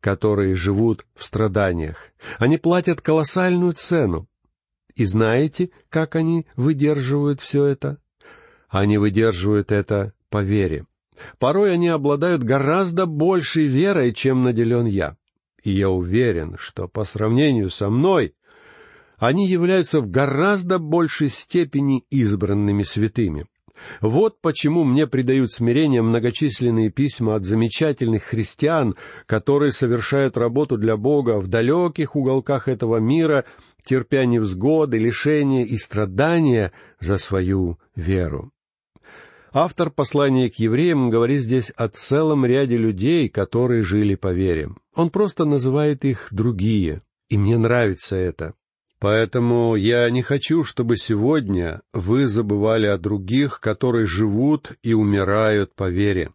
которые 0.00 0.54
живут 0.54 1.06
в 1.14 1.24
страданиях. 1.24 2.12
Они 2.38 2.58
платят 2.58 3.00
колоссальную 3.00 3.72
цену. 3.72 4.28
И 4.94 5.04
знаете, 5.04 5.70
как 5.88 6.16
они 6.16 6.46
выдерживают 6.56 7.40
все 7.40 7.64
это? 7.64 7.98
Они 8.68 8.98
выдерживают 8.98 9.72
это 9.72 10.12
по 10.28 10.42
вере. 10.42 10.86
Порой 11.38 11.72
они 11.72 11.88
обладают 11.88 12.42
гораздо 12.42 13.06
большей 13.06 13.66
верой, 13.66 14.12
чем 14.12 14.44
наделен 14.44 14.86
я. 14.86 15.16
И 15.62 15.70
я 15.70 15.90
уверен, 15.90 16.56
что 16.58 16.86
по 16.86 17.04
сравнению 17.04 17.70
со 17.70 17.90
мной 17.90 18.34
они 19.16 19.48
являются 19.48 20.00
в 20.00 20.08
гораздо 20.08 20.78
большей 20.78 21.28
степени 21.28 22.04
избранными 22.10 22.84
святыми. 22.84 23.46
Вот 24.00 24.40
почему 24.40 24.84
мне 24.84 25.06
придают 25.06 25.52
смирение 25.52 26.02
многочисленные 26.02 26.90
письма 26.90 27.34
от 27.34 27.44
замечательных 27.44 28.24
христиан, 28.24 28.96
которые 29.26 29.72
совершают 29.72 30.36
работу 30.36 30.76
для 30.76 30.96
Бога 30.96 31.38
в 31.38 31.48
далеких 31.48 32.16
уголках 32.16 32.68
этого 32.68 32.98
мира, 32.98 33.44
терпя 33.84 34.24
невзгоды, 34.24 34.98
лишения 34.98 35.64
и 35.64 35.76
страдания 35.76 36.72
за 37.00 37.18
свою 37.18 37.78
веру. 37.94 38.52
Автор 39.52 39.90
послания 39.90 40.50
к 40.50 40.56
евреям 40.56 41.08
говорит 41.08 41.42
здесь 41.42 41.70
о 41.70 41.88
целом 41.88 42.44
ряде 42.44 42.76
людей, 42.76 43.28
которые 43.28 43.82
жили 43.82 44.14
по 44.14 44.32
вере. 44.32 44.70
Он 44.94 45.10
просто 45.10 45.46
называет 45.46 46.04
их 46.04 46.28
«другие», 46.30 47.02
и 47.30 47.38
мне 47.38 47.56
нравится 47.56 48.16
это. 48.16 48.54
Поэтому 49.00 49.76
я 49.76 50.10
не 50.10 50.22
хочу, 50.22 50.64
чтобы 50.64 50.96
сегодня 50.96 51.82
вы 51.92 52.26
забывали 52.26 52.86
о 52.86 52.98
других, 52.98 53.60
которые 53.60 54.06
живут 54.06 54.72
и 54.82 54.92
умирают 54.92 55.74
по 55.74 55.88
вере. 55.88 56.32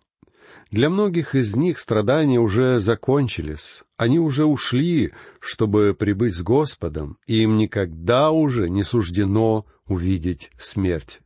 Для 0.72 0.90
многих 0.90 1.36
из 1.36 1.56
них 1.56 1.78
страдания 1.78 2.40
уже 2.40 2.80
закончились, 2.80 3.84
они 3.98 4.18
уже 4.18 4.46
ушли, 4.46 5.14
чтобы 5.40 5.96
прибыть 5.98 6.36
с 6.36 6.42
Господом, 6.42 7.18
и 7.28 7.44
им 7.44 7.58
никогда 7.58 8.32
уже 8.32 8.70
не 8.70 8.84
суждено 8.84 9.68
увидеть 9.86 10.50
смерть. 10.58 11.20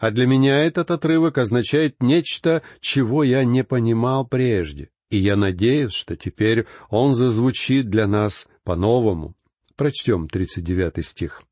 А 0.00 0.10
для 0.10 0.26
меня 0.26 0.64
этот 0.64 0.90
отрывок 0.90 1.38
означает 1.38 2.02
нечто, 2.02 2.62
чего 2.80 3.22
я 3.22 3.44
не 3.44 3.62
понимал 3.62 4.26
прежде, 4.26 4.88
и 5.10 5.18
я 5.18 5.36
надеюсь, 5.36 5.92
что 5.92 6.16
теперь 6.16 6.66
он 6.88 7.14
зазвучит 7.14 7.90
для 7.90 8.08
нас 8.08 8.48
по-новому. 8.64 9.36
Прочтем 9.80 10.28
39 10.28 11.02
стих. 11.02 11.42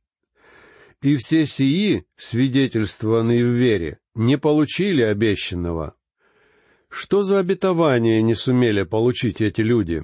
«И 1.00 1.16
все 1.16 1.46
сии, 1.46 2.04
свидетельствованные 2.16 3.42
в 3.42 3.54
вере, 3.54 4.00
не 4.14 4.36
получили 4.36 5.00
обещанного». 5.00 5.94
Что 6.90 7.22
за 7.22 7.38
обетование 7.38 8.20
не 8.20 8.34
сумели 8.34 8.82
получить 8.82 9.40
эти 9.40 9.62
люди? 9.62 10.02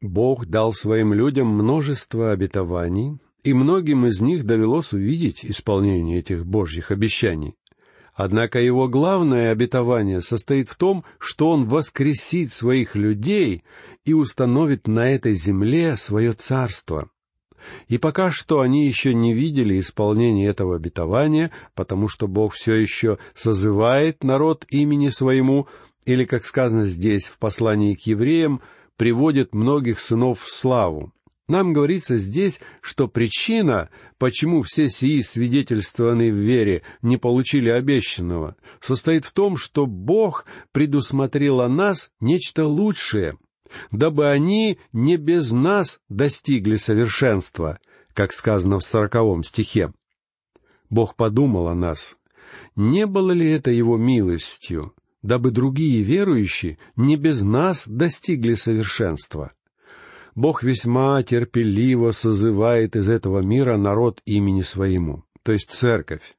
Бог 0.00 0.46
дал 0.46 0.72
своим 0.72 1.14
людям 1.14 1.46
множество 1.46 2.32
обетований, 2.32 3.20
и 3.44 3.54
многим 3.54 4.04
из 4.06 4.20
них 4.20 4.42
довелось 4.42 4.92
увидеть 4.92 5.44
исполнение 5.44 6.18
этих 6.18 6.44
Божьих 6.44 6.90
обещаний. 6.90 7.54
Однако 8.14 8.60
его 8.60 8.88
главное 8.88 9.52
обетование 9.52 10.22
состоит 10.22 10.68
в 10.68 10.74
том, 10.74 11.04
что 11.20 11.50
он 11.50 11.68
воскресит 11.68 12.50
своих 12.50 12.96
людей 12.96 13.62
и 14.04 14.12
установит 14.12 14.88
на 14.88 15.08
этой 15.12 15.34
земле 15.34 15.96
свое 15.96 16.32
царство. 16.32 17.10
И 17.88 17.98
пока 17.98 18.30
что 18.30 18.60
они 18.60 18.86
еще 18.86 19.14
не 19.14 19.34
видели 19.34 19.78
исполнения 19.78 20.46
этого 20.46 20.76
обетования, 20.76 21.50
потому 21.74 22.08
что 22.08 22.26
Бог 22.26 22.54
все 22.54 22.74
еще 22.74 23.18
созывает 23.34 24.24
народ 24.24 24.64
имени 24.70 25.10
своему, 25.10 25.68
или, 26.06 26.24
как 26.24 26.46
сказано 26.46 26.86
здесь 26.86 27.28
в 27.28 27.38
послании 27.38 27.94
к 27.94 28.00
евреям, 28.00 28.60
приводит 28.96 29.54
многих 29.54 30.00
сынов 30.00 30.42
в 30.42 30.50
славу. 30.50 31.12
Нам 31.46 31.74
говорится 31.74 32.16
здесь, 32.16 32.60
что 32.80 33.06
причина, 33.06 33.90
почему 34.16 34.62
все 34.62 34.88
сии 34.88 35.20
свидетельствованные 35.20 36.32
в 36.32 36.36
вере 36.36 36.82
не 37.02 37.18
получили 37.18 37.68
обещанного, 37.68 38.56
состоит 38.80 39.26
в 39.26 39.32
том, 39.32 39.58
что 39.58 39.86
Бог 39.86 40.46
предусмотрел 40.72 41.60
о 41.60 41.68
нас 41.68 42.12
нечто 42.18 42.66
лучшее, 42.66 43.36
дабы 43.90 44.28
они 44.28 44.78
не 44.92 45.16
без 45.16 45.52
нас 45.52 46.00
достигли 46.08 46.76
совершенства, 46.76 47.78
как 48.12 48.32
сказано 48.32 48.78
в 48.78 48.82
сороковом 48.82 49.42
стихе. 49.42 49.92
Бог 50.90 51.16
подумал 51.16 51.68
о 51.68 51.74
нас. 51.74 52.16
Не 52.76 53.06
было 53.06 53.32
ли 53.32 53.50
это 53.50 53.70
Его 53.70 53.96
милостью, 53.96 54.94
дабы 55.22 55.50
другие 55.50 56.02
верующие 56.02 56.78
не 56.96 57.16
без 57.16 57.42
нас 57.42 57.84
достигли 57.86 58.54
совершенства? 58.54 59.52
Бог 60.34 60.62
весьма 60.62 61.22
терпеливо 61.22 62.10
созывает 62.10 62.96
из 62.96 63.08
этого 63.08 63.40
мира 63.40 63.76
народ 63.76 64.20
имени 64.24 64.62
своему, 64.62 65.24
то 65.42 65.52
есть 65.52 65.70
церковь. 65.70 66.36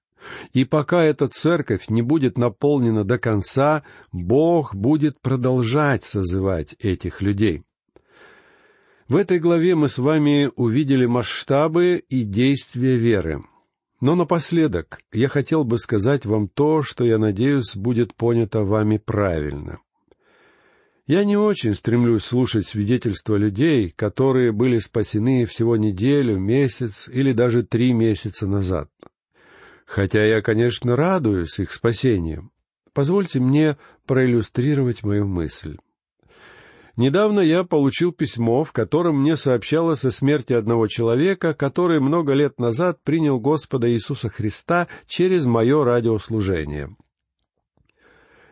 И 0.54 0.66
пока 0.66 1.04
эта 1.04 1.28
церковь 1.28 1.90
не 1.90 2.02
будет 2.02 2.38
наполнена 2.38 3.04
до 3.04 3.18
конца, 3.18 3.84
Бог 4.12 4.76
будет 4.76 5.22
продолжать 5.22 6.04
созывать 6.04 6.76
этих 6.80 7.22
людей. 7.22 7.64
В 9.08 9.18
этой 9.18 9.40
главе 9.40 9.76
мы 9.76 9.88
с 9.88 10.00
вами 10.00 10.50
увидели 10.56 11.06
масштабы 11.06 12.04
и 12.10 12.24
действия 12.24 12.98
веры. 12.98 13.44
Но 14.02 14.16
напоследок 14.16 15.00
я 15.14 15.30
хотел 15.30 15.64
бы 15.64 15.78
сказать 15.78 16.26
вам 16.26 16.48
то, 16.48 16.82
что, 16.82 17.04
я 17.04 17.18
надеюсь, 17.18 17.76
будет 17.76 18.16
понято 18.16 18.64
вами 18.64 18.98
правильно. 18.98 19.80
Я 21.08 21.24
не 21.24 21.38
очень 21.38 21.76
стремлюсь 21.76 22.24
слушать 22.24 22.68
свидетельства 22.68 23.36
людей, 23.36 23.92
которые 23.96 24.52
были 24.52 24.80
спасены 24.80 25.46
всего 25.46 25.78
неделю, 25.78 26.40
месяц 26.40 27.08
или 27.08 27.32
даже 27.32 27.62
три 27.62 27.94
месяца 27.94 28.48
назад 28.48 28.90
хотя 29.86 30.26
я, 30.26 30.41
конечно, 30.41 30.95
радуюсь 30.95 31.60
их 31.60 31.71
спасению. 31.71 32.52
Позвольте 32.93 33.39
мне 33.39 33.78
проиллюстрировать 34.06 35.04
мою 35.04 35.28
мысль. 35.28 35.78
Недавно 36.98 37.41
я 37.41 37.65
получил 37.65 38.13
письмо, 38.13 38.63
в 38.63 38.71
котором 38.71 39.19
мне 39.19 39.36
сообщалось 39.36 40.06
о 40.06 40.12
смерти 40.12 40.54
одного 40.54 40.88
человека, 40.88 41.54
который 41.54 42.00
много 42.00 42.32
лет 42.34 42.58
назад 42.58 43.04
принял 43.04 43.38
Господа 43.38 43.91
Иисуса 43.91 44.30
Христа 44.30 44.88
через 45.06 45.45
мое 45.45 45.84
радиослужение. 45.84 46.95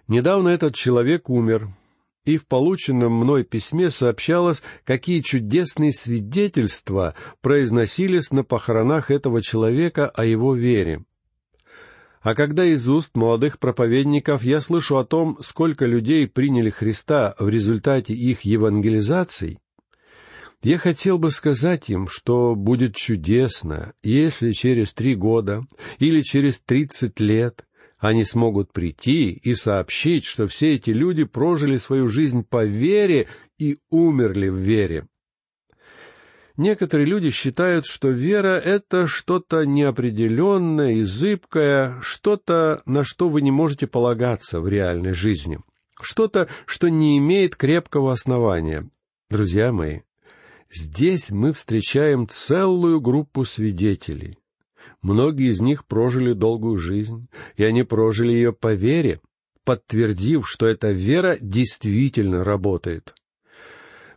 Недавно 0.10 0.50
этот 0.50 0.76
человек 0.76 1.30
умер, 1.30 1.69
и 2.26 2.38
в 2.38 2.46
полученном 2.46 3.13
мной 3.13 3.46
письме 3.46 3.89
сообщалось, 3.89 4.62
какие 4.84 5.22
чудесные 5.22 5.93
свидетельства 5.93 7.15
произносились 7.41 8.32
на 8.32 8.43
похоронах 8.43 9.10
этого 9.10 9.41
человека 9.41 10.10
о 10.10 10.26
его 10.26 10.54
вере. 10.54 11.06
А 12.24 12.36
когда 12.36 12.64
из 12.66 12.88
уст 12.90 13.16
молодых 13.16 13.60
проповедников 13.60 14.46
я 14.46 14.62
слышу 14.62 14.96
о 14.98 15.04
том, 15.04 15.38
сколько 15.42 15.86
людей 15.86 16.26
приняли 16.26 16.70
Христа 16.70 17.36
в 17.38 17.50
результате 17.50 18.14
их 18.14 18.42
евангелизаций, 18.42 19.60
я 20.64 20.78
хотел 20.78 21.18
бы 21.18 21.32
сказать 21.32 21.90
им, 21.90 22.08
что 22.08 22.56
будет 22.56 22.96
чудесно, 22.96 23.92
если 24.02 24.54
через 24.54 24.94
три 24.94 25.16
года 25.16 25.64
или 26.00 26.22
через 26.22 26.60
тридцать 26.60 27.20
лет 27.20 27.66
они 28.00 28.24
смогут 28.24 28.72
прийти 28.72 29.32
и 29.32 29.54
сообщить, 29.54 30.24
что 30.24 30.48
все 30.48 30.76
эти 30.76 30.92
люди 30.92 31.26
прожили 31.26 31.78
свою 31.78 32.08
жизнь 32.08 32.46
по 32.46 32.64
вере 32.64 33.28
и 33.60 33.80
умерли 33.90 34.48
в 34.48 34.56
вере. 34.56 35.08
Некоторые 36.56 37.08
люди 37.08 37.32
считают, 37.32 37.88
что 37.88 38.10
вера— 38.10 38.60
это 38.63 39.08
что-то 39.08 39.66
неопределенное 39.66 40.94
и 40.94 41.04
зыбкое, 41.04 42.00
что-то, 42.02 42.84
на 42.86 43.04
что 43.04 43.28
вы 43.30 43.42
не 43.42 43.50
можете 43.50 43.88
полагаться 43.88 44.62
в 44.62 44.68
реальной 44.68 45.13
жизни, 45.13 45.60
что-то, 46.00 46.48
что 46.68 46.89
не 46.89 47.18
имеет 47.18 47.56
крепкого 47.56 48.13
основания. 48.13 48.88
Друзья 49.32 49.72
мои, 49.72 50.02
здесь 50.70 51.32
мы 51.32 51.54
встречаем 51.54 52.28
целую 52.30 53.02
группу 53.02 53.46
свидетелей. 53.46 54.38
Многие 55.02 55.50
из 55.52 55.60
них 55.60 55.88
прожили 55.88 56.34
долгую 56.34 56.78
жизнь, 56.78 57.30
и 57.56 57.63
они 57.63 57.82
прожили 57.82 58.32
ее 58.32 58.54
по 58.54 58.76
вере, 58.76 59.22
подтвердив, 59.66 60.48
что 60.48 60.68
эта 60.68 60.92
вера 60.92 61.36
действительно 61.42 62.44
работает. 62.44 63.16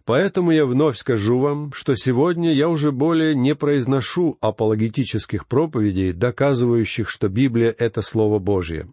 Поэтому 0.06 0.52
я 0.52 0.66
вновь 0.66 0.96
скажу 0.96 1.40
вам, 1.40 1.72
что 1.72 1.96
сегодня 1.96 2.52
я 2.52 2.68
уже 2.68 2.92
более 2.92 3.34
не 3.34 3.56
произношу 3.56 4.38
апологетических 4.40 5.48
проповедей, 5.48 6.12
доказывающих, 6.12 7.10
что 7.10 7.28
Библия— 7.28 7.74
это 7.78 8.02
Слово 8.02 8.38
Божье. 8.38 8.88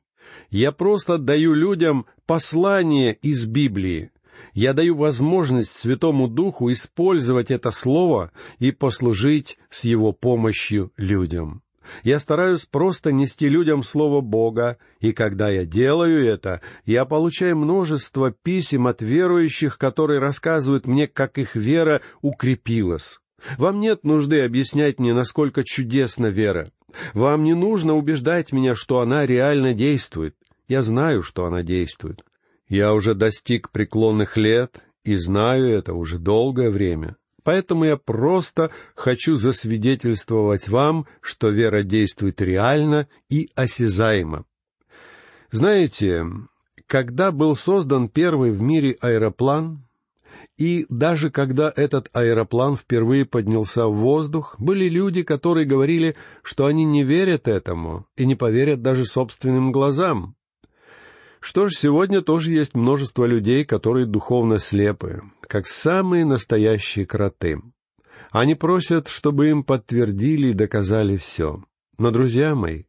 Я 0.49 0.71
просто 0.71 1.19
даю 1.19 1.53
людям 1.53 2.07
послание 2.25 3.13
из 3.13 3.45
Библии. 3.45 4.09
Я 4.53 4.73
даю 4.73 4.95
возможность 4.95 5.75
Святому 5.75 6.27
Духу 6.27 6.71
использовать 6.71 7.51
это 7.51 7.69
Слово 7.69 8.31
и 8.57 8.71
послужить 8.71 9.59
с 9.69 9.83
Его 9.83 10.13
помощью 10.13 10.91
людям. 10.97 11.62
Я 12.03 12.19
стараюсь 12.19 12.65
просто 12.65 13.11
нести 13.11 13.49
людям 13.49 13.83
Слово 13.83 14.21
Бога, 14.21 14.77
и 14.99 15.11
когда 15.13 15.49
я 15.49 15.65
делаю 15.65 16.25
это, 16.25 16.61
я 16.85 17.05
получаю 17.05 17.57
множество 17.57 18.31
писем 18.31 18.87
от 18.87 19.01
верующих, 19.01 19.77
которые 19.77 20.19
рассказывают 20.19 20.87
мне, 20.87 21.07
как 21.07 21.37
их 21.37 21.55
вера 21.55 22.01
укрепилась. 22.21 23.19
Вам 23.57 23.79
нет 23.79 24.03
нужды 24.03 24.41
объяснять 24.41 24.99
мне, 24.99 25.13
насколько 25.13 25.63
чудесна 25.63 26.27
вера. 26.27 26.71
Вам 27.13 27.43
не 27.43 27.53
нужно 27.53 27.95
убеждать 27.95 28.51
меня, 28.51 28.75
что 28.75 28.99
она 28.99 29.25
реально 29.25 29.73
действует. 29.73 30.35
Я 30.67 30.81
знаю, 30.81 31.23
что 31.23 31.45
она 31.45 31.63
действует. 31.63 32.23
Я 32.69 32.93
уже 32.93 33.13
достиг 33.13 33.71
преклонных 33.71 34.37
лет 34.37 34.81
и 35.03 35.17
знаю 35.17 35.67
это 35.67 35.93
уже 35.93 36.17
долгое 36.17 36.69
время. 36.69 37.17
Поэтому 37.43 37.85
я 37.85 37.97
просто 37.97 38.71
хочу 38.95 39.35
засвидетельствовать 39.35 40.69
вам, 40.69 41.05
что 41.21 41.49
вера 41.49 41.83
действует 41.83 42.41
реально 42.41 43.07
и 43.29 43.49
осязаемо. 43.55 44.45
Знаете, 45.51 46.25
когда 46.87 47.31
был 47.31 47.55
создан 47.55 48.09
первый 48.09 48.51
в 48.51 48.61
мире 48.61 48.97
аэроплан, 49.01 49.85
и 50.57 50.85
даже 50.89 51.29
когда 51.29 51.71
этот 51.75 52.09
аэроплан 52.13 52.75
впервые 52.75 53.25
поднялся 53.25 53.87
в 53.87 53.95
воздух, 53.95 54.55
были 54.59 54.89
люди, 54.89 55.23
которые 55.23 55.65
говорили, 55.65 56.15
что 56.41 56.65
они 56.65 56.85
не 56.85 57.03
верят 57.03 57.47
этому 57.47 58.05
и 58.15 58.25
не 58.25 58.35
поверят 58.35 58.81
даже 58.81 59.05
собственным 59.05 59.71
глазам. 59.71 60.35
Что 61.45 61.67
ж, 61.67 61.73
сегодня 61.73 62.21
тоже 62.21 62.53
есть 62.53 62.73
множество 62.73 63.25
людей, 63.25 63.65
которые 63.65 64.05
духовно 64.05 64.59
слепы, 64.59 65.23
как 65.41 65.67
самые 65.67 66.23
настоящие 66.23 67.05
кроты. 67.05 67.61
Они 68.31 68.55
просят, 68.55 69.09
чтобы 69.09 69.49
им 69.49 69.65
подтвердили 69.65 70.47
и 70.47 70.53
доказали 70.53 71.17
все. 71.17 71.61
Но, 71.97 72.11
друзья 72.11 72.55
мои, 72.55 72.83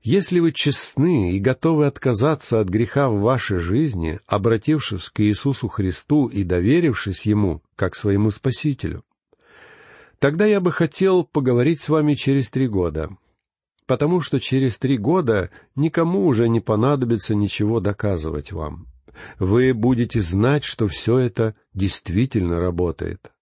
если 0.00 0.40
вы 0.40 0.52
честны 0.52 1.32
и 1.32 1.38
готовы 1.38 1.84
отказаться 1.84 2.58
от 2.58 2.70
греха 2.70 3.10
в 3.10 3.20
вашей 3.20 3.58
жизни, 3.58 4.18
обратившись 4.26 5.10
к 5.10 5.20
Иисусу 5.20 5.68
Христу 5.68 6.28
и 6.28 6.44
доверившись 6.44 7.26
Ему 7.26 7.62
как 7.76 7.96
своему 7.96 8.30
Спасителю, 8.30 9.04
тогда 10.18 10.46
я 10.46 10.60
бы 10.60 10.72
хотел 10.72 11.22
поговорить 11.22 11.82
с 11.82 11.90
вами 11.90 12.14
через 12.14 12.48
три 12.48 12.66
года, 12.66 13.10
потому 13.88 14.20
что 14.20 14.38
через 14.38 14.78
три 14.78 14.98
года 14.98 15.50
никому 15.74 16.26
уже 16.26 16.48
не 16.48 16.60
понадобится 16.60 17.34
ничего 17.34 17.80
доказывать 17.80 18.52
вам. 18.52 18.86
Вы 19.38 19.72
будете 19.74 20.20
знать, 20.20 20.62
что 20.62 20.86
все 20.86 21.18
это 21.18 21.56
действительно 21.72 22.60
работает. 22.60 23.32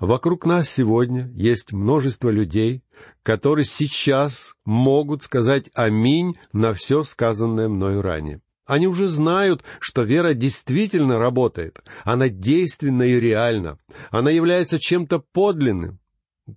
Вокруг 0.00 0.44
нас 0.44 0.68
сегодня 0.68 1.30
есть 1.34 1.72
множество 1.72 2.30
людей, 2.30 2.82
которые 3.22 3.64
сейчас 3.64 4.54
могут 4.64 5.22
сказать 5.22 5.70
«Аминь» 5.72 6.34
на 6.52 6.74
все 6.74 7.04
сказанное 7.04 7.68
мною 7.68 8.02
ранее. 8.02 8.42
Они 8.66 8.88
уже 8.88 9.06
знают, 9.06 9.62
что 9.78 10.02
вера 10.02 10.34
действительно 10.34 11.18
работает, 11.18 11.80
она 12.04 12.28
действенна 12.28 13.04
и 13.04 13.20
реальна, 13.20 13.78
она 14.10 14.32
является 14.32 14.80
чем-то 14.80 15.20
подлинным. 15.32 16.00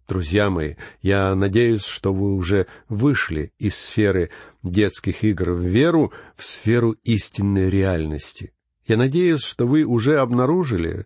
Друзья 0.08 0.50
мои, 0.50 0.76
я 1.04 1.36
надеюсь, 1.36 1.84
что 1.84 2.12
вы 2.12 2.34
уже 2.34 2.66
вышли 2.90 3.54
из 3.60 3.76
сферы 3.76 4.32
детских 4.64 5.24
игр 5.24 5.52
в 5.52 5.62
веру, 5.62 6.12
в 6.36 6.44
сферу 6.44 6.96
истинной 7.04 7.70
реальности. 7.70 8.52
Я 8.88 8.98
надеюсь, 8.98 9.44
что 9.44 9.68
вы 9.68 9.84
уже 9.84 10.18
обнаружили, 10.18 11.06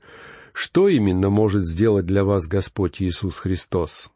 что 0.53 0.87
именно 0.87 1.29
может 1.29 1.65
сделать 1.65 2.05
для 2.05 2.23
вас 2.23 2.47
Господь 2.47 3.01
Иисус 3.01 3.37
Христос. 3.37 4.09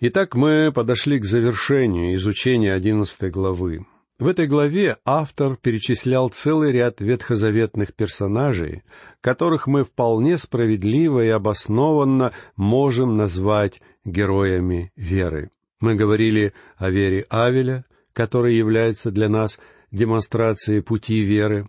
Итак, 0.00 0.34
мы 0.34 0.72
подошли 0.74 1.18
к 1.18 1.26
завершению 1.26 2.14
изучения 2.16 2.72
одиннадцатой 2.72 3.30
главы. 3.30 3.86
В 4.18 4.28
этой 4.28 4.46
главе 4.46 4.96
автор 5.04 5.56
перечислял 5.56 6.30
целый 6.30 6.72
ряд 6.72 7.02
ветхозаветных 7.02 7.92
персонажей, 7.92 8.82
которых 9.20 9.66
мы 9.66 9.84
вполне 9.84 10.38
справедливо 10.38 11.22
и 11.22 11.28
обоснованно 11.28 12.32
можем 12.56 13.18
назвать 13.18 13.82
героями 14.06 14.90
веры. 14.96 15.50
Мы 15.80 15.96
говорили 15.96 16.54
о 16.78 16.88
вере 16.88 17.26
Авеля, 17.28 17.84
которая 18.14 18.52
является 18.52 19.10
для 19.10 19.28
нас 19.28 19.60
демонстрацией 19.90 20.80
пути 20.80 21.20
веры. 21.20 21.68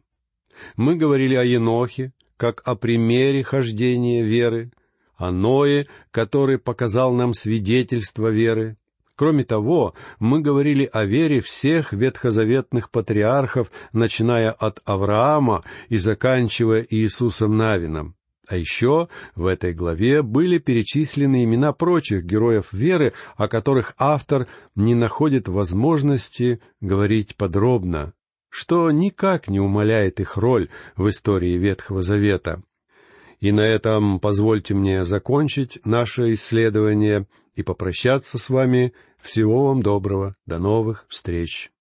Мы 0.77 0.95
говорили 0.95 1.35
о 1.35 1.43
Енохе, 1.43 2.13
как 2.37 2.61
о 2.65 2.75
примере 2.75 3.43
хождения 3.43 4.23
веры, 4.23 4.71
о 5.17 5.31
Ное, 5.31 5.87
который 6.11 6.57
показал 6.57 7.11
нам 7.13 7.33
свидетельство 7.33 8.29
веры. 8.29 8.77
Кроме 9.17 9.43
того, 9.43 9.95
мы 10.19 10.41
говорили 10.41 10.87
о 10.93 11.03
вере 11.05 11.41
всех 11.41 11.91
ветхозаветных 11.91 12.91
патриархов, 12.91 13.71
начиная 13.91 14.51
от 14.51 14.79
Авраама 14.85 15.63
и 15.89 15.97
заканчивая 15.97 16.85
Иисусом 16.87 17.57
Навином. 17.57 18.15
А 18.47 18.55
еще 18.55 19.09
в 19.35 19.47
этой 19.47 19.73
главе 19.73 20.21
были 20.21 20.59
перечислены 20.59 21.43
имена 21.43 21.73
прочих 21.73 22.25
героев 22.25 22.71
веры, 22.71 23.13
о 23.35 23.47
которых 23.47 23.95
автор 23.97 24.47
не 24.75 24.93
находит 24.93 25.47
возможности 25.47 26.61
говорить 26.79 27.35
подробно, 27.35 28.13
что 28.49 28.91
никак 28.91 29.47
не 29.47 29.59
умаляет 29.59 30.19
их 30.19 30.37
роль 30.37 30.69
в 30.95 31.09
истории 31.09 31.57
Ветхого 31.57 32.03
Завета. 32.03 32.61
И 33.39 33.51
на 33.51 33.61
этом 33.61 34.19
позвольте 34.19 34.73
мне 34.73 35.05
закончить 35.05 35.79
наше 35.85 36.33
исследование 36.33 37.27
и 37.55 37.63
попрощаться 37.63 38.37
с 38.37 38.49
вами. 38.49 38.93
Всего 39.21 39.67
вам 39.67 39.81
доброго. 39.81 40.35
До 40.45 40.59
новых 40.59 41.05
встреч. 41.09 41.71